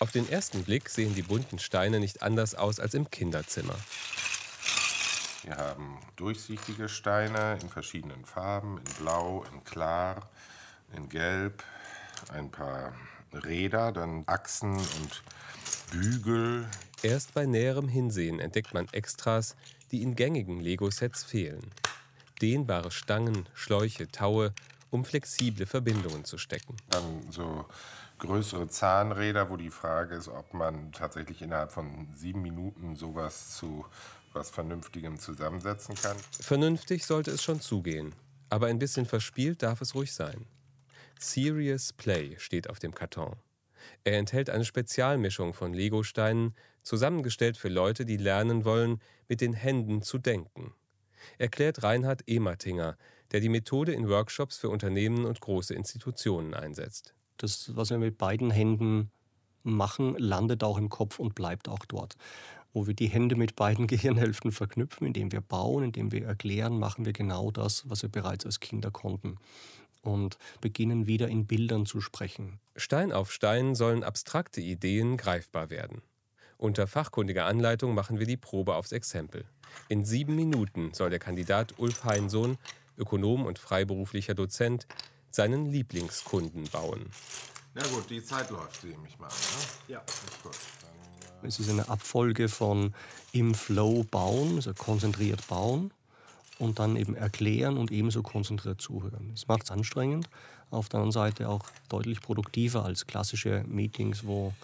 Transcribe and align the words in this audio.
Auf 0.00 0.10
den 0.10 0.28
ersten 0.28 0.64
Blick 0.64 0.88
sehen 0.88 1.14
die 1.14 1.22
bunten 1.22 1.58
Steine 1.58 2.00
nicht 2.00 2.22
anders 2.22 2.54
aus 2.54 2.80
als 2.80 2.94
im 2.94 3.10
Kinderzimmer. 3.10 3.76
Wir 5.44 5.56
haben 5.56 5.98
durchsichtige 6.16 6.88
Steine 6.88 7.58
in 7.60 7.68
verschiedenen 7.68 8.24
Farben, 8.24 8.78
in 8.78 8.94
Blau, 8.94 9.44
in 9.52 9.62
Klar, 9.62 10.28
in 10.96 11.08
Gelb, 11.08 11.62
ein 12.32 12.50
paar 12.50 12.94
Räder, 13.32 13.92
dann 13.92 14.24
Achsen 14.26 14.76
und 14.76 15.22
Bügel. 15.90 16.66
Erst 17.02 17.34
bei 17.34 17.46
näherem 17.46 17.88
Hinsehen 17.88 18.40
entdeckt 18.40 18.74
man 18.74 18.88
Extras, 18.92 19.54
die 19.92 20.02
in 20.02 20.16
gängigen 20.16 20.60
Lego-Sets 20.60 21.24
fehlen. 21.24 21.70
Dehnbare 22.40 22.90
Stangen, 22.90 23.46
Schläuche, 23.54 24.08
Taue, 24.08 24.54
um 24.90 25.04
flexible 25.04 25.66
Verbindungen 25.66 26.24
zu 26.24 26.38
stecken. 26.38 26.76
Dann 26.88 27.30
so 27.30 27.66
größere 28.18 28.68
Zahnräder, 28.68 29.50
wo 29.50 29.56
die 29.56 29.70
Frage 29.70 30.14
ist, 30.14 30.28
ob 30.28 30.54
man 30.54 30.92
tatsächlich 30.92 31.42
innerhalb 31.42 31.72
von 31.72 32.08
sieben 32.14 32.42
Minuten 32.42 32.96
sowas 32.96 33.56
zu 33.56 33.84
was 34.34 34.50
Vernünftigem 34.50 35.18
zusammensetzen 35.18 35.94
kann. 35.94 36.16
Vernünftig 36.40 37.06
sollte 37.06 37.30
es 37.30 37.42
schon 37.42 37.60
zugehen, 37.60 38.14
aber 38.50 38.66
ein 38.66 38.78
bisschen 38.78 39.06
verspielt 39.06 39.62
darf 39.62 39.80
es 39.80 39.94
ruhig 39.94 40.12
sein. 40.12 40.46
Serious 41.18 41.92
Play 41.92 42.36
steht 42.38 42.68
auf 42.68 42.80
dem 42.80 42.94
Karton. 42.94 43.36
Er 44.02 44.18
enthält 44.18 44.50
eine 44.50 44.64
Spezialmischung 44.64 45.54
von 45.54 45.72
Legosteinen, 45.72 46.54
zusammengestellt 46.82 47.56
für 47.56 47.68
Leute, 47.68 48.04
die 48.04 48.16
lernen 48.16 48.64
wollen, 48.64 49.00
mit 49.28 49.40
den 49.40 49.52
Händen 49.52 50.02
zu 50.02 50.18
denken. 50.18 50.74
Erklärt 51.38 51.82
Reinhard 51.82 52.28
Emertinger, 52.28 52.98
der 53.32 53.40
die 53.40 53.48
Methode 53.48 53.92
in 53.92 54.08
Workshops 54.08 54.58
für 54.58 54.68
Unternehmen 54.68 55.24
und 55.24 55.40
große 55.40 55.74
Institutionen 55.74 56.54
einsetzt. 56.54 57.14
Das, 57.36 57.74
was 57.76 57.90
wir 57.90 57.98
mit 57.98 58.18
beiden 58.18 58.50
Händen 58.50 59.10
machen, 59.62 60.16
landet 60.18 60.62
auch 60.62 60.78
im 60.78 60.88
Kopf 60.88 61.18
und 61.18 61.34
bleibt 61.34 61.68
auch 61.68 61.84
dort. 61.86 62.16
Wo 62.72 62.86
wir 62.86 62.94
die 62.94 63.08
Hände 63.08 63.36
mit 63.36 63.56
beiden 63.56 63.86
Gehirnhälften 63.88 64.52
verknüpfen, 64.52 65.06
indem 65.06 65.32
wir 65.32 65.40
bauen, 65.40 65.84
indem 65.84 66.12
wir 66.12 66.26
erklären, 66.26 66.78
machen 66.78 67.04
wir 67.04 67.12
genau 67.12 67.50
das, 67.50 67.88
was 67.88 68.02
wir 68.02 68.10
bereits 68.10 68.46
als 68.46 68.60
Kinder 68.60 68.90
konnten. 68.90 69.36
Und 70.02 70.36
beginnen 70.60 71.06
wieder 71.06 71.28
in 71.28 71.46
Bildern 71.46 71.86
zu 71.86 72.02
sprechen. 72.02 72.60
Stein 72.76 73.10
auf 73.10 73.32
Stein 73.32 73.74
sollen 73.74 74.04
abstrakte 74.04 74.60
Ideen 74.60 75.16
greifbar 75.16 75.70
werden. 75.70 76.02
Unter 76.58 76.86
fachkundiger 76.86 77.46
Anleitung 77.46 77.94
machen 77.94 78.18
wir 78.18 78.26
die 78.26 78.36
Probe 78.36 78.74
aufs 78.74 78.92
Exempel. 78.92 79.44
In 79.88 80.04
sieben 80.04 80.34
Minuten 80.34 80.92
soll 80.92 81.10
der 81.10 81.18
Kandidat 81.18 81.78
Ulf 81.78 82.04
Heinsohn, 82.04 82.58
Ökonom 82.96 83.44
und 83.44 83.58
freiberuflicher 83.58 84.34
Dozent, 84.34 84.86
seinen 85.34 85.66
Lieblingskunden 85.66 86.64
bauen. 86.70 87.06
Na 87.74 87.82
gut, 87.88 88.08
die 88.08 88.22
Zeit 88.22 88.50
läuft, 88.50 88.84
nehme 88.84 89.06
ich 89.08 89.18
mal 89.18 89.26
an. 89.26 89.32
Ne? 89.32 89.94
Ja. 89.94 89.98
Gut, 90.42 90.54
dann, 90.82 91.42
äh 91.42 91.48
es 91.48 91.58
ist 91.58 91.68
eine 91.68 91.88
Abfolge 91.88 92.48
von 92.48 92.94
im 93.32 93.54
Flow 93.54 94.04
bauen, 94.04 94.56
also 94.56 94.72
konzentriert 94.74 95.46
bauen 95.48 95.90
und 96.60 96.78
dann 96.78 96.94
eben 96.94 97.16
erklären 97.16 97.78
und 97.78 97.90
ebenso 97.90 98.22
konzentriert 98.22 98.80
zuhören. 98.80 99.30
Das 99.32 99.48
macht 99.48 99.64
es 99.64 99.70
anstrengend, 99.72 100.28
auf 100.70 100.88
der 100.88 101.00
anderen 101.00 101.12
Seite 101.12 101.48
auch 101.48 101.64
deutlich 101.88 102.20
produktiver 102.20 102.84
als 102.84 103.08
klassische 103.08 103.64
Meetings, 103.66 104.24
wo 104.24 104.54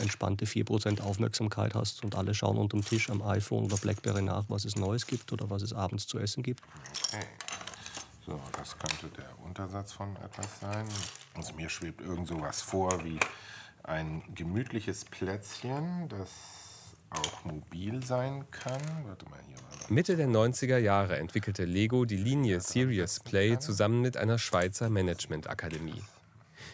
entspannte 0.00 0.46
4% 0.46 1.00
Aufmerksamkeit 1.00 1.74
hast 1.74 2.02
und 2.02 2.16
alle 2.16 2.34
schauen 2.34 2.58
unterm 2.58 2.84
Tisch 2.84 3.08
am 3.08 3.22
iPhone 3.22 3.66
oder 3.66 3.76
Blackberry 3.76 4.22
nach, 4.22 4.44
was 4.48 4.64
es 4.64 4.74
Neues 4.74 5.06
gibt 5.06 5.32
oder 5.32 5.48
was 5.48 5.62
es 5.62 5.72
abends 5.72 6.08
zu 6.08 6.18
essen 6.18 6.42
gibt. 6.42 6.62
Okay. 7.06 7.24
So, 8.28 8.38
das 8.58 8.76
könnte 8.78 9.08
der 9.16 9.30
Untersatz 9.42 9.92
von 9.92 10.14
etwas 10.16 10.60
sein. 10.60 10.86
Also 11.34 11.54
mir 11.54 11.70
schwebt 11.70 12.02
irgend 12.02 12.28
sowas 12.28 12.60
vor 12.60 13.02
wie 13.02 13.18
ein 13.84 14.22
gemütliches 14.34 15.06
Plätzchen, 15.06 16.10
das 16.10 16.28
auch 17.08 17.44
mobil 17.46 18.04
sein 18.04 18.44
kann. 18.50 18.82
Warte 19.06 19.26
mal 19.30 19.38
hier. 19.46 19.56
Mitte 19.88 20.14
der 20.14 20.28
90er 20.28 20.76
Jahre 20.76 21.16
entwickelte 21.16 21.64
Lego 21.64 22.04
die 22.04 22.18
Linie 22.18 22.60
Serious 22.60 23.18
Play 23.18 23.58
zusammen 23.58 24.02
mit 24.02 24.18
einer 24.18 24.36
Schweizer 24.36 24.90
Managementakademie. 24.90 26.02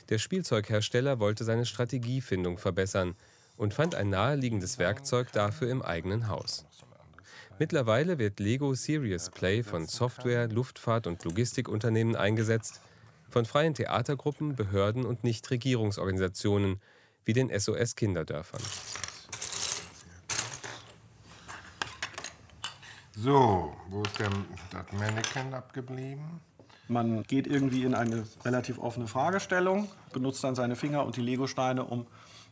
Der 0.09 0.19
Spielzeughersteller 0.19 1.20
wollte 1.20 1.44
seine 1.44 1.66
Strategiefindung 1.66 2.59
verbessern 2.59 3.14
und 3.56 3.75
fand 3.75 3.94
ein 3.94 4.10
naheliegendes 4.10 4.78
Werkzeug 4.81 5.31
dafür 5.31 5.70
im 5.70 5.82
eigenen 5.82 6.26
Haus. 6.26 6.66
Mittlerweile 7.59 8.19
wird 8.19 8.41
Lego 8.41 8.75
Serious 8.75 9.31
Play 9.31 9.62
von 9.62 9.87
Software-, 9.87 10.48
Luftfahrt- 10.48 11.06
und 11.06 11.22
Logistikunternehmen 11.25 12.16
eingesetzt, 12.16 12.81
von 13.31 13.44
freien 13.44 13.75
Theatergruppen, 13.75 14.56
Behörden 14.56 15.04
und 15.04 15.22
Nichtregierungsorganisationen 15.22 16.81
wie 17.25 17.32
den 17.32 17.56
SOS 17.56 17.94
Kinderdörfern. 17.94 18.60
So, 23.16 23.72
wo 23.88 24.03
ist 24.03 24.19
denn 24.19 24.32
das 24.72 24.93
Mannequin 24.93 25.54
abgeblieben? 25.54 26.41
Man 26.88 27.22
geht 27.22 27.47
irgendwie 27.47 27.84
in 27.84 27.94
eine 27.94 28.26
relativ 28.44 28.78
offene 28.78 29.06
Fragestellung, 29.06 29.88
benutzt 30.12 30.43
dann 30.43 30.56
seine 30.56 30.75
Finger 30.75 31.06
und 31.06 31.16
die 31.16 31.22
Legosteine, 31.22 31.84
um 31.84 32.06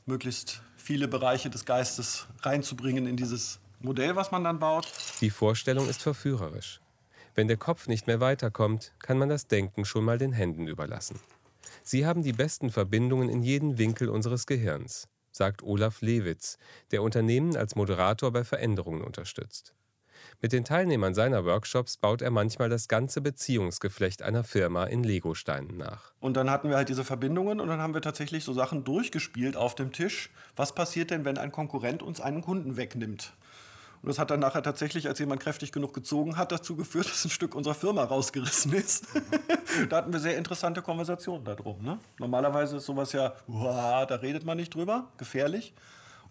möglichst 0.07 0.63
viele 0.77 1.09
Bereiche 1.09 1.51
des 1.51 1.65
Geistes 1.65 2.29
reinzubringen 2.43 3.07
in 3.07 3.17
dieses 3.17 3.61
Modell, 3.85 4.17
was 4.17 4.31
man 4.31 4.45
dann 4.45 4.59
baut. 4.59 4.87
Die 5.21 5.31
Vorstellung 5.31 5.89
ist 5.89 6.03
verführerisch. 6.03 6.81
Wenn 7.35 7.49
der 7.49 7.57
Kopf 7.57 7.89
nicht 7.89 8.07
mehr 8.07 8.21
weiterkommt, 8.21 8.93
kann 8.99 9.19
man 9.19 9.29
das 9.29 9.47
Denken 9.47 9.85
schon 9.85 10.05
mal 10.05 10.19
den 10.19 10.33
Händen 10.33 10.67
überlassen. 10.67 11.19
Sie 11.83 12.07
haben 12.07 12.23
die 12.23 12.33
besten 12.33 12.71
Verbindungen 12.71 13.29
in 13.29 13.43
jeden 13.43 13.79
Winkel 13.79 14.09
unseres 14.09 14.47
Gehirns, 14.47 15.09
sagt 15.31 15.63
Olaf 15.63 16.03
Lewitz, 16.03 16.59
der 16.91 17.03
Unternehmen 17.03 17.57
als 17.57 17.75
Moderator 17.75 18.31
bei 18.33 18.45
Veränderungen 18.45 19.03
unterstützt. 19.03 19.75
Mit 20.41 20.53
den 20.53 20.65
Teilnehmern 20.65 21.15
seiner 21.15 21.45
Workshops 21.45 21.97
baut 21.97 22.23
er 22.23 22.31
manchmal 22.31 22.69
das 22.69 22.89
ganze 22.89 23.21
Beziehungsgeflecht 23.21 24.23
einer 24.23 24.45
Firma 24.45 24.85
in 24.85 25.03
Legosteinen 25.03 25.77
nach. 25.77 26.13
Und 26.21 26.37
dann 26.37 26.51
hatten 26.51 26.69
wir 26.69 26.77
halt 26.77 26.89
diese 26.89 27.05
Verbindungen 27.05 27.61
und 27.61 27.69
dann 27.69 27.81
haben 27.81 27.95
wir 27.95 28.03
tatsächlich 28.03 28.45
so 28.45 28.53
Sachen 28.53 28.85
durchgespielt 28.85 29.57
auf 29.57 29.75
dem 29.75 29.93
Tisch. 29.93 30.31
Was 30.57 30.75
passiert 30.75 31.11
denn, 31.11 31.25
wenn 31.25 31.39
ein 31.39 31.53
Konkurrent 31.53 32.03
uns 32.03 32.21
einen 32.21 32.43
Kunden 32.43 32.77
wegnimmt? 32.77 33.35
Und 34.03 34.09
das 34.09 34.19
hat 34.19 34.31
dann 34.33 34.41
nachher 34.41 34.63
tatsächlich, 34.63 35.07
als 35.07 35.21
jemand 35.21 35.41
kräftig 35.41 35.71
genug 35.71 35.95
gezogen 35.95 36.37
hat, 36.37 36.51
dazu 36.51 36.75
geführt, 36.75 37.07
dass 37.11 37.25
ein 37.25 37.31
Stück 37.31 37.55
unserer 37.55 37.75
Firma 37.75 38.03
rausgerissen 38.03 38.73
ist. 38.73 39.07
da 39.89 39.99
hatten 39.99 40.13
wir 40.13 40.21
sehr 40.21 40.37
interessante 40.37 40.83
Konversationen 40.83 41.45
darum. 41.45 41.83
Ne? 41.83 41.99
Normalerweise 42.19 42.77
ist 42.77 42.87
sowas 42.87 43.13
ja, 43.13 43.35
uah, 43.47 44.05
da 44.07 44.17
redet 44.17 44.45
man 44.45 44.57
nicht 44.57 44.75
drüber, 44.75 45.09
gefährlich 45.19 45.73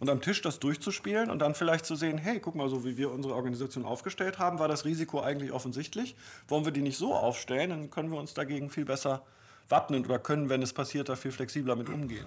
und 0.01 0.09
am 0.09 0.19
Tisch 0.19 0.41
das 0.41 0.59
durchzuspielen 0.59 1.29
und 1.29 1.39
dann 1.39 1.53
vielleicht 1.53 1.85
zu 1.85 1.95
sehen, 1.95 2.17
hey, 2.17 2.39
guck 2.39 2.55
mal, 2.55 2.67
so 2.69 2.83
wie 2.83 2.97
wir 2.97 3.11
unsere 3.11 3.35
Organisation 3.35 3.85
aufgestellt 3.85 4.39
haben, 4.39 4.57
war 4.57 4.67
das 4.67 4.83
Risiko 4.83 5.21
eigentlich 5.21 5.51
offensichtlich. 5.51 6.15
Wollen 6.47 6.65
wir 6.65 6.71
die 6.71 6.81
nicht 6.81 6.97
so 6.97 7.13
aufstellen, 7.13 7.69
dann 7.69 7.89
können 7.91 8.11
wir 8.11 8.17
uns 8.19 8.33
dagegen 8.33 8.71
viel 8.71 8.83
besser 8.83 9.21
wappnen 9.69 10.03
oder 10.03 10.17
können, 10.17 10.49
wenn 10.49 10.63
es 10.63 10.73
passiert, 10.73 11.07
da 11.07 11.15
viel 11.15 11.31
flexibler 11.31 11.75
mit 11.75 11.87
umgehen. 11.87 12.25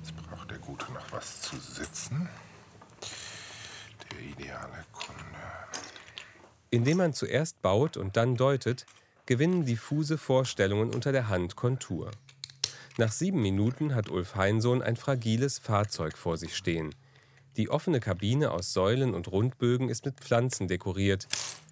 Jetzt 0.00 0.14
braucht 0.16 0.48
der 0.48 0.58
Gute 0.58 0.90
noch 0.92 1.10
was 1.10 1.42
zu 1.42 1.56
sitzen. 1.56 2.28
Ideale 4.20 4.84
Kunde. 4.92 5.20
Indem 6.70 6.98
man 6.98 7.12
zuerst 7.12 7.60
baut 7.62 7.96
und 7.96 8.16
dann 8.16 8.36
deutet, 8.36 8.86
gewinnen 9.26 9.64
diffuse 9.64 10.18
Vorstellungen 10.18 10.94
unter 10.94 11.12
der 11.12 11.28
Hand 11.28 11.56
Kontur. 11.56 12.10
Nach 12.96 13.12
sieben 13.12 13.40
Minuten 13.40 13.94
hat 13.94 14.08
Ulf 14.08 14.34
Heinsohn 14.34 14.82
ein 14.82 14.96
fragiles 14.96 15.58
Fahrzeug 15.58 16.18
vor 16.18 16.36
sich 16.36 16.56
stehen. 16.56 16.94
Die 17.56 17.70
offene 17.70 18.00
Kabine 18.00 18.50
aus 18.50 18.72
Säulen 18.72 19.14
und 19.14 19.28
Rundbögen 19.28 19.88
ist 19.88 20.04
mit 20.04 20.20
Pflanzen 20.20 20.68
dekoriert. 20.68 21.26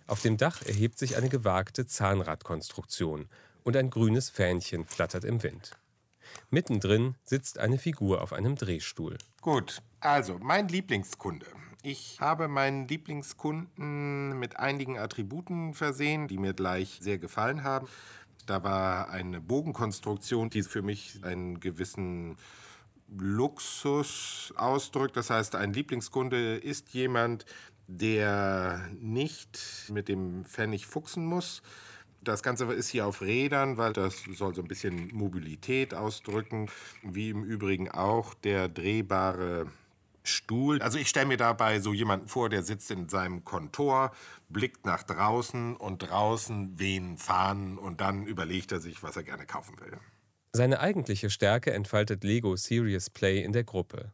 Auf 0.06 0.22
dem 0.22 0.36
Dach 0.36 0.62
erhebt 0.62 0.98
sich 0.98 1.16
eine 1.16 1.28
gewagte 1.28 1.86
Zahnradkonstruktion 1.86 3.28
und 3.62 3.76
ein 3.76 3.90
grünes 3.90 4.30
Fähnchen 4.30 4.86
flattert 4.86 5.24
im 5.24 5.42
Wind. 5.42 5.72
Mittendrin 6.50 7.14
sitzt 7.24 7.58
eine 7.58 7.78
Figur 7.78 8.22
auf 8.22 8.32
einem 8.32 8.56
Drehstuhl. 8.56 9.18
Gut, 9.40 9.82
also 10.00 10.38
mein 10.40 10.68
Lieblingskunde. 10.68 11.46
Ich 11.82 12.20
habe 12.20 12.48
meinen 12.48 12.88
Lieblingskunden 12.88 14.36
mit 14.36 14.58
einigen 14.58 14.98
Attributen 14.98 15.74
versehen, 15.74 16.26
die 16.26 16.38
mir 16.38 16.52
gleich 16.52 16.98
sehr 17.00 17.18
gefallen 17.18 17.62
haben. 17.62 17.86
Da 18.46 18.64
war 18.64 19.10
eine 19.10 19.40
Bogenkonstruktion, 19.40 20.50
die 20.50 20.62
für 20.62 20.82
mich 20.82 21.20
einen 21.22 21.60
gewissen 21.60 22.36
Luxus 23.16 24.52
ausdrückt. 24.56 25.16
Das 25.16 25.30
heißt, 25.30 25.54
ein 25.54 25.72
Lieblingskunde 25.72 26.56
ist 26.56 26.90
jemand, 26.94 27.46
der 27.86 28.88
nicht 29.00 29.58
mit 29.92 30.08
dem 30.08 30.44
Pfennig 30.44 30.86
fuchsen 30.86 31.26
muss. 31.26 31.62
Das 32.22 32.42
Ganze 32.42 32.64
ist 32.72 32.88
hier 32.88 33.06
auf 33.06 33.22
Rädern, 33.22 33.76
weil 33.76 33.92
das 33.92 34.24
soll 34.34 34.52
so 34.52 34.62
ein 34.62 34.68
bisschen 34.68 35.14
Mobilität 35.14 35.94
ausdrücken, 35.94 36.68
wie 37.02 37.30
im 37.30 37.44
Übrigen 37.44 37.88
auch 37.88 38.34
der 38.34 38.68
drehbare 38.68 39.68
Stuhl. 40.28 40.80
Also 40.82 40.98
ich 40.98 41.08
stelle 41.08 41.26
mir 41.26 41.36
dabei 41.36 41.80
so 41.80 41.92
jemanden 41.92 42.28
vor, 42.28 42.48
der 42.48 42.62
sitzt 42.62 42.90
in 42.90 43.08
seinem 43.08 43.44
Kontor, 43.44 44.12
blickt 44.48 44.86
nach 44.86 45.02
draußen 45.02 45.76
und 45.76 45.98
draußen 45.98 46.78
wehen 46.78 47.18
Fahnen 47.18 47.78
und 47.78 48.00
dann 48.00 48.26
überlegt 48.26 48.72
er 48.72 48.80
sich, 48.80 49.02
was 49.02 49.16
er 49.16 49.24
gerne 49.24 49.46
kaufen 49.46 49.78
will. 49.80 49.98
Seine 50.52 50.80
eigentliche 50.80 51.30
Stärke 51.30 51.72
entfaltet 51.72 52.24
Lego 52.24 52.56
Serious 52.56 53.10
Play 53.10 53.42
in 53.42 53.52
der 53.52 53.64
Gruppe. 53.64 54.12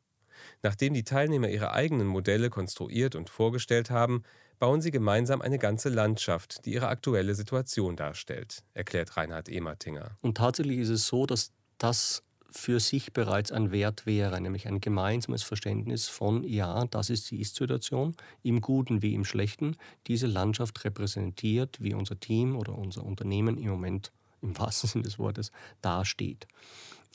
Nachdem 0.63 0.95
die 0.95 1.05
Teilnehmer 1.05 1.49
ihre 1.49 1.73
eigenen 1.73 2.07
Modelle 2.07 2.51
konstruiert 2.51 3.15
und 3.15 3.31
vorgestellt 3.31 3.91
haben, 3.91 4.25
bauen 4.59 4.81
sie 4.81 4.91
gemeinsam 4.91 5.43
eine 5.43 5.59
ganze 5.59 5.89
Landschaft, 5.89 6.65
die 6.65 6.75
ihre 6.75 6.89
aktuelle 6.89 7.35
Situation 7.35 7.97
darstellt, 7.97 8.65
erklärt 8.73 9.17
Reinhard 9.17 9.49
Emertinger. 9.49 10.17
Und 10.21 10.37
tatsächlich 10.37 10.79
ist 10.79 10.91
es 10.91 11.07
so, 11.07 11.27
dass 11.27 11.53
das 11.79 12.23
für 12.57 12.79
sich 12.79 13.13
bereits 13.13 13.51
ein 13.51 13.73
Wert 13.73 14.07
wäre, 14.07 14.41
nämlich 14.41 14.69
ein 14.69 14.81
gemeinsames 14.81 15.43
Verständnis 15.43 16.09
von, 16.09 16.45
ja, 16.45 16.85
das 16.87 17.11
ist 17.11 17.31
die 17.31 17.41
Ist-Situation, 17.41 18.15
im 18.43 18.61
Guten 18.61 19.03
wie 19.03 19.15
im 19.15 19.25
Schlechten. 19.25 19.77
Diese 20.07 20.27
Landschaft 20.27 20.85
repräsentiert, 20.85 21.79
wie 21.81 21.95
unser 21.95 22.19
Team 22.19 22.57
oder 22.57 22.77
unser 22.79 23.05
Unternehmen 23.05 23.59
im 23.59 23.71
Moment 23.71 24.13
im 24.41 24.57
wahrsten 24.59 24.89
Sinne 24.89 25.05
des 25.05 25.19
Wortes 25.19 25.51
dasteht. 25.83 26.47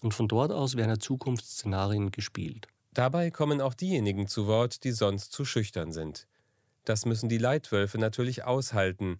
Und 0.03 0.13
von 0.13 0.27
dort 0.27 0.51
aus 0.51 0.75
werden 0.75 0.99
Zukunftsszenarien 0.99 2.11
gespielt. 2.11 2.67
Dabei 2.93 3.31
kommen 3.31 3.61
auch 3.61 3.73
diejenigen 3.73 4.27
zu 4.27 4.47
Wort, 4.47 4.83
die 4.83 4.91
sonst 4.91 5.31
zu 5.31 5.45
schüchtern 5.45 5.91
sind. 5.91 6.27
Das 6.85 7.05
müssen 7.05 7.29
die 7.29 7.37
Leitwölfe 7.37 7.97
natürlich 7.97 8.43
aushalten. 8.43 9.19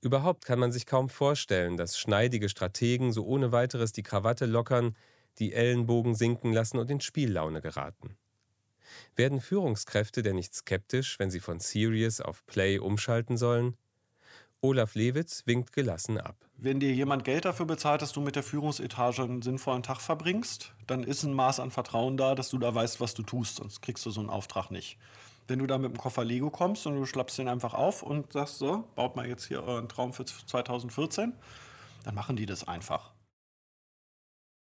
Überhaupt 0.00 0.44
kann 0.44 0.58
man 0.58 0.72
sich 0.72 0.84
kaum 0.84 1.08
vorstellen, 1.08 1.76
dass 1.76 1.98
schneidige 1.98 2.48
Strategen 2.48 3.12
so 3.12 3.24
ohne 3.24 3.52
weiteres 3.52 3.92
die 3.92 4.02
Krawatte 4.02 4.46
lockern, 4.46 4.94
die 5.38 5.52
Ellenbogen 5.52 6.14
sinken 6.14 6.52
lassen 6.52 6.78
und 6.78 6.90
in 6.90 7.00
Spiellaune 7.00 7.60
geraten. 7.60 8.16
Werden 9.16 9.40
Führungskräfte 9.40 10.22
denn 10.22 10.36
nicht 10.36 10.54
skeptisch, 10.54 11.18
wenn 11.18 11.30
sie 11.30 11.40
von 11.40 11.60
Serious 11.60 12.20
auf 12.20 12.44
Play 12.46 12.78
umschalten 12.78 13.36
sollen? 13.36 13.76
Olaf 14.60 14.94
Lewitz 14.94 15.46
winkt 15.46 15.72
gelassen 15.72 16.18
ab. 16.18 16.36
Wenn 16.56 16.80
dir 16.80 16.92
jemand 16.92 17.24
Geld 17.24 17.44
dafür 17.44 17.66
bezahlt, 17.66 18.00
dass 18.00 18.12
du 18.12 18.22
mit 18.22 18.34
der 18.34 18.42
Führungsetage 18.42 19.22
einen 19.22 19.42
sinnvollen 19.42 19.82
Tag 19.82 20.00
verbringst, 20.00 20.72
dann 20.86 21.04
ist 21.04 21.22
ein 21.22 21.34
Maß 21.34 21.60
an 21.60 21.70
Vertrauen 21.70 22.16
da, 22.16 22.34
dass 22.34 22.48
du 22.48 22.58
da 22.58 22.74
weißt, 22.74 22.98
was 23.00 23.12
du 23.12 23.22
tust, 23.22 23.56
sonst 23.56 23.82
kriegst 23.82 24.06
du 24.06 24.10
so 24.10 24.20
einen 24.20 24.30
Auftrag 24.30 24.70
nicht. 24.70 24.96
Wenn 25.46 25.58
du 25.58 25.66
da 25.66 25.76
mit 25.76 25.92
dem 25.92 25.98
Koffer 25.98 26.24
Lego 26.24 26.48
kommst 26.48 26.86
und 26.86 26.96
du 26.96 27.04
schlappst 27.04 27.36
den 27.36 27.48
einfach 27.48 27.74
auf 27.74 28.02
und 28.02 28.32
sagst 28.32 28.58
so, 28.58 28.84
baut 28.94 29.16
mal 29.16 29.28
jetzt 29.28 29.44
hier 29.44 29.62
euren 29.62 29.88
Traum 29.88 30.14
für 30.14 30.24
2014, 30.24 31.34
dann 32.04 32.14
machen 32.14 32.36
die 32.36 32.46
das 32.46 32.66
einfach. 32.66 33.13